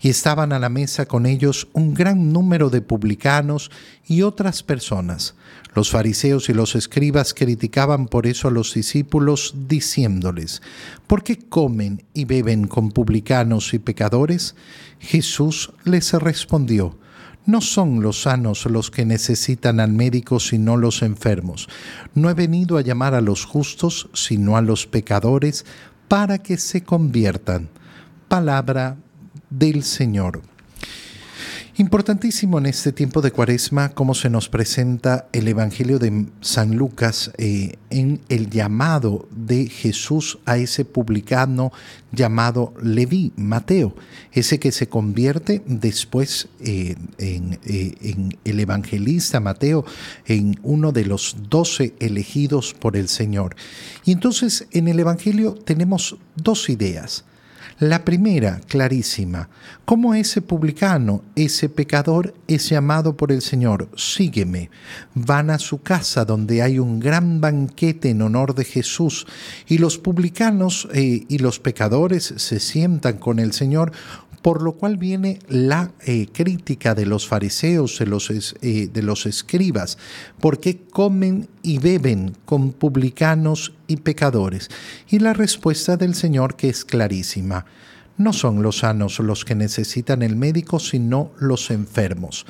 y 0.00 0.10
estaban 0.10 0.52
a 0.52 0.58
la 0.58 0.68
mesa 0.68 1.06
con 1.06 1.24
ellos 1.24 1.68
un 1.72 1.94
gran 1.94 2.34
número 2.34 2.68
de 2.68 2.82
publicanos 2.82 3.70
y 4.06 4.20
otras 4.20 4.62
personas. 4.62 5.36
Los 5.74 5.90
fariseos 5.90 6.50
y 6.50 6.52
los 6.52 6.74
escribas 6.76 7.32
criticaban 7.32 8.08
por 8.08 8.26
eso 8.26 8.48
a 8.48 8.50
los 8.50 8.74
discípulos, 8.74 9.54
diciéndoles, 9.68 10.60
¿por 11.06 11.22
qué 11.22 11.38
comen 11.38 12.04
y 12.12 12.26
beben 12.26 12.66
con 12.66 12.90
publicanos 12.90 13.72
y 13.72 13.78
pecadores? 13.78 14.54
Jesús 14.98 15.72
les 15.84 16.12
respondió, 16.12 16.98
no 17.46 17.62
son 17.62 18.02
los 18.02 18.22
sanos 18.22 18.66
los 18.66 18.90
que 18.90 19.06
necesitan 19.06 19.80
al 19.80 19.92
médico, 19.92 20.38
sino 20.38 20.76
los 20.76 21.00
enfermos. 21.00 21.70
No 22.14 22.28
he 22.28 22.34
venido 22.34 22.76
a 22.76 22.82
llamar 22.82 23.14
a 23.14 23.22
los 23.22 23.46
justos, 23.46 24.10
sino 24.12 24.58
a 24.58 24.60
los 24.60 24.86
pecadores, 24.86 25.64
para 26.08 26.38
que 26.38 26.56
se 26.56 26.82
conviertan. 26.82 27.68
Palabra 28.28 28.96
del 29.50 29.82
Señor. 29.84 30.42
Importantísimo 31.78 32.58
en 32.58 32.66
este 32.66 32.90
tiempo 32.90 33.20
de 33.22 33.30
cuaresma 33.30 33.90
cómo 33.90 34.12
se 34.12 34.28
nos 34.28 34.48
presenta 34.48 35.28
el 35.32 35.46
Evangelio 35.46 36.00
de 36.00 36.26
San 36.40 36.74
Lucas 36.74 37.30
eh, 37.38 37.76
en 37.90 38.20
el 38.28 38.50
llamado 38.50 39.28
de 39.30 39.68
Jesús 39.68 40.40
a 40.44 40.56
ese 40.56 40.84
publicano 40.84 41.70
llamado 42.10 42.74
Leví, 42.82 43.32
Mateo, 43.36 43.94
ese 44.32 44.58
que 44.58 44.72
se 44.72 44.88
convierte 44.88 45.62
después 45.66 46.48
eh, 46.58 46.96
en, 47.18 47.60
eh, 47.64 47.94
en 48.00 48.36
el 48.44 48.58
evangelista 48.58 49.38
Mateo, 49.38 49.84
en 50.26 50.58
uno 50.64 50.90
de 50.90 51.04
los 51.04 51.36
doce 51.48 51.94
elegidos 52.00 52.74
por 52.74 52.96
el 52.96 53.08
Señor. 53.08 53.54
Y 54.04 54.10
entonces 54.10 54.66
en 54.72 54.88
el 54.88 54.98
Evangelio 54.98 55.54
tenemos 55.54 56.16
dos 56.34 56.70
ideas. 56.70 57.24
La 57.80 58.04
primera, 58.04 58.60
clarísima, 58.66 59.50
cómo 59.84 60.12
ese 60.12 60.42
publicano, 60.42 61.22
ese 61.36 61.68
pecador 61.68 62.34
es 62.48 62.68
llamado 62.68 63.16
por 63.16 63.30
el 63.30 63.40
Señor, 63.40 63.88
sígueme. 63.94 64.68
Van 65.14 65.48
a 65.48 65.60
su 65.60 65.80
casa 65.80 66.24
donde 66.24 66.60
hay 66.60 66.80
un 66.80 66.98
gran 66.98 67.40
banquete 67.40 68.10
en 68.10 68.22
honor 68.22 68.56
de 68.56 68.64
Jesús 68.64 69.28
y 69.68 69.78
los 69.78 69.96
publicanos 69.96 70.88
eh, 70.92 71.24
y 71.28 71.38
los 71.38 71.60
pecadores 71.60 72.34
se 72.36 72.58
sientan 72.58 73.18
con 73.18 73.38
el 73.38 73.52
Señor 73.52 73.92
por 74.42 74.62
lo 74.62 74.72
cual 74.72 74.96
viene 74.96 75.40
la 75.48 75.92
eh, 76.06 76.26
crítica 76.32 76.94
de 76.94 77.06
los 77.06 77.26
fariseos, 77.26 77.98
de 77.98 78.06
los, 78.06 78.30
eh, 78.30 78.88
de 78.92 79.02
los 79.02 79.26
escribas, 79.26 79.98
porque 80.40 80.78
comen 80.90 81.48
y 81.62 81.78
beben 81.78 82.36
con 82.44 82.72
publicanos 82.72 83.74
y 83.86 83.96
pecadores. 83.96 84.68
Y 85.08 85.18
la 85.18 85.32
respuesta 85.32 85.96
del 85.96 86.14
Señor 86.14 86.56
que 86.56 86.68
es 86.68 86.84
clarísima. 86.84 87.66
No 88.16 88.32
son 88.32 88.62
los 88.62 88.78
sanos 88.78 89.20
los 89.20 89.44
que 89.44 89.54
necesitan 89.54 90.22
el 90.22 90.34
médico, 90.34 90.80
sino 90.80 91.30
los 91.38 91.70
enfermos. 91.70 92.46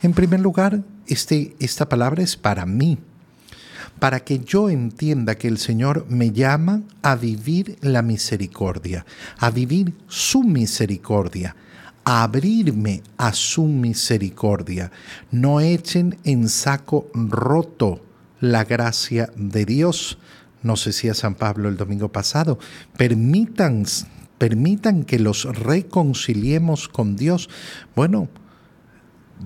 En 0.00 0.12
primer 0.12 0.38
lugar, 0.38 0.82
este, 1.08 1.56
esta 1.58 1.88
palabra 1.88 2.22
es 2.22 2.36
para 2.36 2.66
mí, 2.66 2.98
para 3.98 4.20
que 4.20 4.38
yo 4.40 4.70
entienda 4.70 5.36
que 5.36 5.48
el 5.48 5.58
Señor 5.58 6.06
me 6.08 6.30
llama 6.32 6.82
a 7.02 7.16
vivir 7.16 7.78
la 7.80 8.02
misericordia, 8.02 9.04
a 9.38 9.50
vivir 9.50 9.94
su 10.06 10.42
misericordia, 10.42 11.56
a 12.04 12.22
abrirme 12.22 13.02
a 13.16 13.32
su 13.32 13.64
misericordia. 13.64 14.90
No 15.30 15.60
echen 15.60 16.18
en 16.24 16.48
saco 16.48 17.10
roto 17.14 18.02
la 18.40 18.64
gracia 18.64 19.30
de 19.36 19.64
Dios. 19.64 20.18
Nos 20.62 20.84
decía 20.84 21.14
San 21.14 21.34
Pablo 21.34 21.68
el 21.68 21.76
domingo 21.76 22.10
pasado, 22.10 22.58
permitan, 22.96 23.84
permitan 24.38 25.04
que 25.04 25.18
los 25.18 25.44
reconciliemos 25.44 26.88
con 26.88 27.16
Dios. 27.16 27.48
Bueno, 27.94 28.28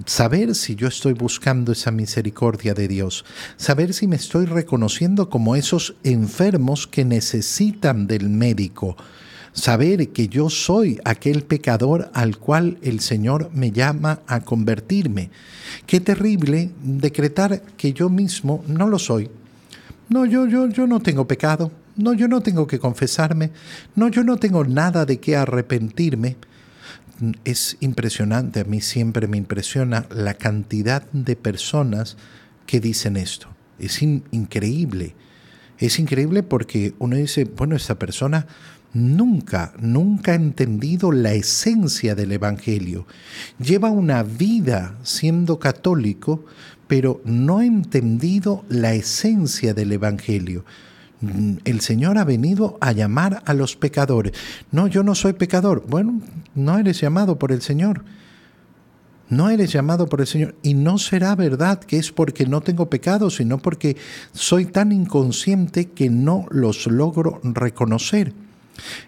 saber 0.06 0.54
si 0.54 0.75
yo 0.75 0.88
estoy 0.88 1.12
buscando 1.12 1.72
esa 1.72 1.90
misericordia 1.90 2.75
de 2.75 2.88
Dios, 2.88 3.25
saber 3.56 3.94
si 3.94 4.06
me 4.06 4.16
estoy 4.16 4.46
reconociendo 4.46 5.28
como 5.28 5.56
esos 5.56 5.94
enfermos 6.02 6.87
que 6.87 7.04
necesitan 7.04 8.06
del 8.06 8.28
médico, 8.28 8.96
saber 9.52 10.08
que 10.11 10.28
yo 10.28 10.50
soy 10.50 10.99
aquel 11.04 11.42
pecador 11.42 12.11
al 12.14 12.38
cual 12.38 12.78
el 12.82 13.00
Señor 13.00 13.50
me 13.52 13.70
llama 13.70 14.20
a 14.26 14.40
convertirme. 14.40 15.30
Qué 15.87 16.00
terrible 16.00 16.70
decretar 16.82 17.62
que 17.76 17.92
yo 17.92 18.08
mismo 18.08 18.64
no 18.66 18.88
lo 18.88 18.99
soy. 18.99 19.30
No, 20.08 20.26
yo, 20.26 20.46
yo, 20.46 20.68
yo 20.68 20.87
no 20.87 21.00
tengo 21.00 21.26
pecado. 21.26 21.70
No, 21.96 22.14
yo 22.14 22.26
no 22.26 22.40
tengo 22.40 22.66
que 22.66 22.78
confesarme. 22.78 23.50
No, 23.94 24.08
yo 24.08 24.25
no 24.25 24.38
tengo 24.38 24.64
nada 24.64 25.04
de 25.04 25.20
qué 25.20 25.37
arrepentirme 25.37 26.37
es 27.45 27.76
impresionante, 27.81 28.61
a 28.61 28.64
mí 28.64 28.81
siempre 28.81 29.26
me 29.26 29.37
impresiona 29.37 30.07
la 30.11 30.35
cantidad 30.35 31.02
de 31.12 31.37
personas 31.37 32.17
que 32.67 32.81
dicen 32.81 33.17
esto. 33.17 33.49
Es 33.79 34.02
increíble. 34.02 35.14
Es 35.79 35.99
increíble 35.99 36.43
porque 36.43 36.95
uno 36.99 37.17
dice, 37.17 37.45
bueno, 37.45 37.75
esta 37.75 37.99
persona 37.99 38.47
nunca, 38.95 39.73
nunca 39.81 40.33
ha 40.33 40.37
entendido 40.37 41.12
la 41.12 41.33
esencia 41.33 42.14
del 42.14 42.33
Evangelio. 42.33 43.07
Lleva 43.59 43.91
una 43.91 44.23
vida 44.23 44.97
siendo 45.02 45.59
católico, 45.59 46.45
pero 46.87 47.21
no 47.25 47.59
ha 47.59 47.67
entendido 47.67 48.64
la 48.69 48.95
esencia 48.95 49.75
del 49.75 49.93
Evangelio. 49.93 50.64
Mm, 51.21 51.59
el 51.64 51.81
Señor 51.81 52.19
ha 52.19 52.25
venido 52.25 52.76
a 52.81 52.93
llamar 52.93 53.43
a 53.47 53.55
los 53.55 53.76
pecadores. 53.76 54.33
No, 54.71 54.88
yo 54.88 55.02
no 55.02 55.14
soy 55.14 55.33
pecador. 55.33 55.85
Bueno, 55.88 56.21
no 56.54 56.78
eres 56.78 57.00
llamado 57.00 57.38
por 57.38 57.52
el 57.52 57.62
Señor. 57.62 58.04
No 59.28 59.49
eres 59.49 59.73
llamado 59.73 60.09
por 60.09 60.21
el 60.21 60.26
Señor. 60.26 60.54
Y 60.62 60.75
no 60.75 60.99
será 60.99 61.35
verdad 61.35 61.80
que 61.80 61.99
es 61.99 62.12
porque 62.12 62.47
no 62.47 62.61
tengo 62.61 62.90
pecado, 62.90 63.30
sino 63.30 63.59
porque 63.59 63.97
soy 64.32 64.66
tan 64.66 64.92
inconsciente 64.92 65.90
que 65.90 66.11
no 66.11 66.47
los 66.50 66.87
logro 66.87 67.40
reconocer. 67.42 68.35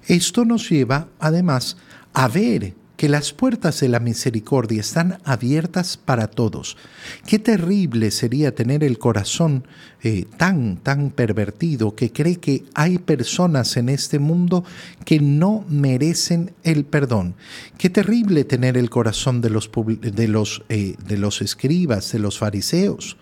Esto 0.06 0.44
nos 0.44 0.70
lleva, 0.70 1.08
además, 1.18 1.76
a 2.12 2.28
ver 2.28 2.74
que 3.04 3.11
las 3.11 3.34
puertas 3.34 3.80
de 3.80 3.90
la 3.90 4.00
misericordia 4.00 4.80
están 4.80 5.18
abiertas 5.25 5.99
para 5.99 6.26
todos. 6.26 6.78
Qué 7.26 7.38
terrible 7.38 8.11
sería 8.11 8.54
tener 8.54 8.82
el 8.82 8.99
corazón 8.99 9.67
eh, 10.02 10.25
tan, 10.38 10.78
tan 10.78 11.10
pervertido 11.10 11.95
que 11.95 12.12
cree 12.12 12.36
que 12.36 12.64
hay 12.73 12.97
personas 12.97 13.76
en 13.76 13.90
este 13.90 14.19
mundo 14.19 14.64
que 15.04 15.21
no 15.21 15.67
merecen 15.69 16.54
el 16.62 16.86
perdón. 16.86 17.34
Qué 17.76 17.90
terrible 17.90 18.45
tener 18.45 18.78
el 18.78 18.88
corazón 18.88 19.43
de 19.43 19.50
los, 19.50 19.71
de 20.00 20.26
los, 20.26 20.62
eh, 20.71 20.97
de 21.06 21.19
los 21.19 21.43
escribas, 21.43 22.10
de 22.10 22.21
los 22.21 22.38
fariseos. 22.38 23.19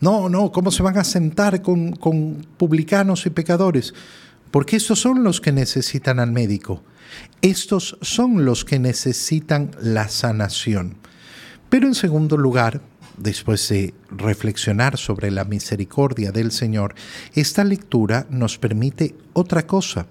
No, 0.00 0.28
no, 0.28 0.52
¿cómo 0.52 0.70
se 0.70 0.84
van 0.84 0.96
a 0.96 1.02
sentar 1.02 1.60
con, 1.60 1.90
con 1.96 2.46
publicanos 2.56 3.26
y 3.26 3.30
pecadores? 3.30 3.94
Porque 4.52 4.76
estos 4.76 5.00
son 5.00 5.24
los 5.24 5.40
que 5.40 5.50
necesitan 5.50 6.20
al 6.20 6.30
médico. 6.30 6.84
Estos 7.42 7.98
son 8.02 8.44
los 8.44 8.64
que 8.64 8.78
necesitan 8.78 9.70
la 9.80 10.08
sanación. 10.08 10.96
Pero 11.68 11.86
en 11.86 11.94
segundo 11.94 12.36
lugar, 12.36 12.80
después 13.18 13.68
de 13.68 13.94
reflexionar 14.10 14.96
sobre 14.96 15.30
la 15.30 15.44
misericordia 15.44 16.32
del 16.32 16.50
Señor, 16.50 16.94
esta 17.34 17.64
lectura 17.64 18.26
nos 18.30 18.58
permite 18.58 19.14
otra 19.32 19.66
cosa, 19.66 20.06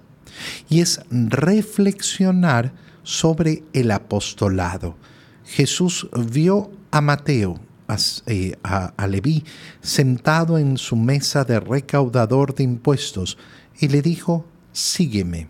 y 0.68 0.80
es 0.80 1.00
reflexionar 1.10 2.72
sobre 3.02 3.64
el 3.72 3.90
apostolado. 3.90 4.96
Jesús 5.44 6.08
vio 6.30 6.70
a 6.90 7.00
Mateo, 7.00 7.58
a, 7.88 7.96
eh, 8.26 8.54
a, 8.62 9.06
Leví, 9.06 9.44
sentado 9.80 10.58
en 10.58 10.76
su 10.76 10.94
mesa 10.94 11.44
de 11.44 11.58
recaudador 11.58 12.54
de 12.54 12.64
impuestos, 12.64 13.38
y 13.80 13.88
le 13.88 14.02
dijo, 14.02 14.46
sígueme. 14.72 15.48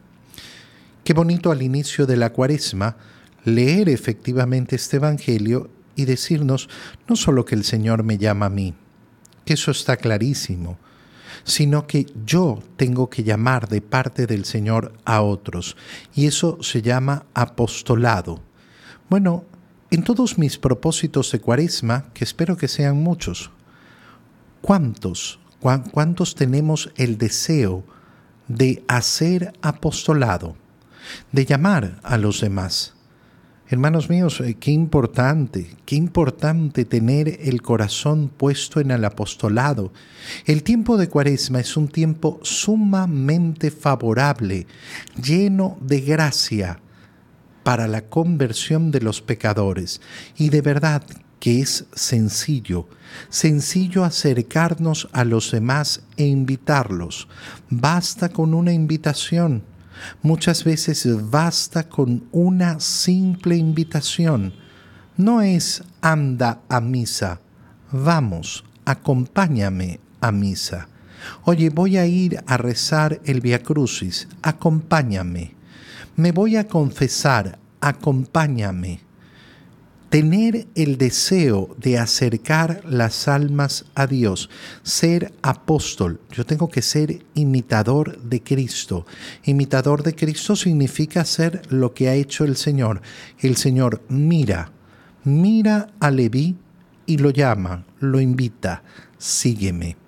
Qué 1.09 1.15
bonito 1.15 1.51
al 1.51 1.63
inicio 1.63 2.05
de 2.05 2.19
la 2.19 2.35
cuaresma 2.35 2.99
leer 3.47 3.89
efectivamente 3.89 4.77
este 4.77 4.99
Evangelio 4.99 5.71
y 5.97 6.05
decirnos 6.05 6.69
no 7.09 7.17
solo 7.17 7.47
que 7.47 7.55
el 7.55 7.65
Señor 7.65 8.03
me 8.03 8.19
llama 8.19 8.45
a 8.45 8.51
mí, 8.51 8.75
que 9.47 9.55
eso 9.55 9.71
está 9.71 9.97
clarísimo, 9.97 10.77
sino 11.45 11.87
que 11.87 12.05
yo 12.27 12.63
tengo 12.77 13.09
que 13.09 13.25
llamar 13.25 13.71
de 13.71 13.81
parte 13.81 14.27
del 14.27 14.45
Señor 14.45 14.93
a 15.07 15.23
otros. 15.23 15.79
Y 16.15 16.27
eso 16.27 16.63
se 16.63 16.83
llama 16.83 17.25
apostolado. 17.33 18.43
Bueno, 19.09 19.47
en 19.91 20.05
todos 20.05 20.37
mis 20.37 20.59
propósitos 20.59 21.33
de 21.33 21.41
cuaresma, 21.41 22.13
que 22.13 22.25
espero 22.25 22.59
que 22.59 22.69
sean 22.69 23.03
muchos, 23.03 23.51
¿cuántos, 24.61 25.41
cuántos 25.91 26.35
tenemos 26.35 26.93
el 26.97 27.17
deseo 27.17 27.83
de 28.47 28.85
hacer 28.89 29.55
apostolado? 29.63 30.68
De 31.33 31.45
llamar 31.45 32.01
a 32.03 32.19
los 32.19 32.41
demás. 32.41 32.95
Hermanos 33.71 34.09
míos, 34.09 34.41
eh, 34.41 34.57
qué 34.59 34.71
importante, 34.71 35.77
qué 35.85 35.95
importante 35.95 36.87
tener 36.87 37.39
el 37.43 37.61
corazón 37.61 38.31
puesto 38.35 38.81
en 38.81 38.91
el 38.91 39.05
apostolado. 39.05 39.93
El 40.47 40.63
tiempo 40.63 40.97
de 40.97 41.11
Cuaresma 41.11 41.61
es 41.61 41.77
un 41.77 41.89
tiempo 41.89 42.41
sumamente 42.43 43.71
favorable, 43.71 44.67
lleno 45.23 45.77
de 45.83 46.01
gracia 46.01 46.81
para 47.63 47.87
la 47.89 48.09
conversión 48.09 48.91
de 48.91 49.03
los 49.03 49.21
pecadores. 49.21 50.01
Y 50.39 50.49
de 50.49 50.63
verdad 50.63 51.03
que 51.39 51.61
es 51.61 51.85
sencillo, 51.93 52.89
sencillo 53.29 54.05
acercarnos 54.05 55.11
a 55.13 55.25
los 55.25 55.51
demás 55.51 56.05
e 56.17 56.25
invitarlos. 56.25 57.29
Basta 57.69 58.31
con 58.31 58.55
una 58.55 58.73
invitación 58.73 59.63
Muchas 60.23 60.65
veces 60.65 61.07
basta 61.31 61.89
con 61.89 62.25
una 62.33 62.81
simple 62.81 63.57
invitación. 63.57 64.55
No 65.17 65.43
es 65.43 65.83
anda 66.01 66.61
a 66.69 66.81
misa, 66.81 67.41
vamos, 67.91 68.65
acompáñame 68.85 70.01
a 70.21 70.33
misa. 70.33 70.89
Oye, 71.45 71.71
voy 71.71 71.97
a 71.97 72.07
ir 72.07 72.43
a 72.47 72.57
rezar 72.57 73.21
el 73.25 73.41
Via 73.41 73.63
Crucis, 73.63 74.29
acompáñame. 74.43 75.55
Me 76.17 76.33
voy 76.33 76.57
a 76.57 76.67
confesar, 76.67 77.59
acompáñame. 77.81 79.08
Tener 80.09 80.67
el 80.75 80.97
deseo 80.97 81.75
de 81.79 81.99
acercar 81.99 82.83
las 82.85 83.29
almas 83.29 83.85
a 83.95 84.07
Dios, 84.07 84.49
ser 84.83 85.33
apóstol. 85.43 86.21
Yo 86.33 86.47
tengo 86.47 86.69
que 86.69 86.83
ser 86.83 87.25
imitador 87.35 88.19
de 88.23 88.43
Cristo. 88.43 89.07
Imitador 89.45 90.03
de 90.03 90.15
Cristo 90.15 90.57
significa 90.57 91.21
hacer 91.21 91.63
lo 91.71 91.93
que 91.93 92.09
ha 92.09 92.15
hecho 92.15 92.45
el 92.45 92.57
Señor. 92.57 93.03
El 93.39 93.57
Señor 93.57 94.03
mira, 94.09 94.73
mira 95.25 95.89
a 96.01 96.11
Leví 96.11 96.57
y 97.07 97.19
lo 97.19 97.31
llama, 97.31 97.85
lo 98.01 98.21
invita, 98.21 98.83
sígueme. 99.19 100.08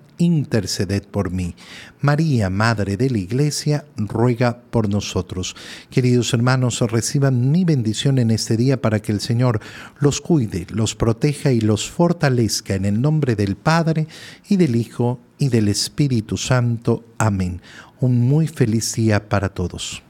interceded 0.21 1.03
por 1.03 1.31
mí. 1.31 1.55
María, 1.99 2.49
Madre 2.49 2.95
de 2.95 3.09
la 3.09 3.17
Iglesia, 3.17 3.85
ruega 3.97 4.61
por 4.69 4.87
nosotros. 4.87 5.55
Queridos 5.89 6.33
hermanos, 6.33 6.79
reciban 6.81 7.51
mi 7.51 7.65
bendición 7.65 8.19
en 8.19 8.31
este 8.31 8.55
día 8.57 8.81
para 8.81 9.01
que 9.01 9.11
el 9.11 9.19
Señor 9.19 9.59
los 9.99 10.21
cuide, 10.21 10.67
los 10.69 10.95
proteja 10.95 11.51
y 11.51 11.61
los 11.61 11.89
fortalezca 11.89 12.75
en 12.75 12.85
el 12.85 13.01
nombre 13.01 13.35
del 13.35 13.55
Padre 13.55 14.07
y 14.47 14.57
del 14.57 14.75
Hijo 14.75 15.19
y 15.37 15.49
del 15.49 15.67
Espíritu 15.67 16.37
Santo. 16.37 17.03
Amén. 17.17 17.61
Un 17.99 18.19
muy 18.19 18.47
feliz 18.47 18.93
día 18.93 19.27
para 19.27 19.49
todos. 19.49 20.03